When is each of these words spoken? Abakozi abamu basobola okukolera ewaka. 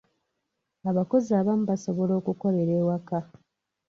Abakozi 0.89 1.29
abamu 1.39 1.65
basobola 1.71 2.13
okukolera 2.19 2.71
ewaka. 2.81 3.17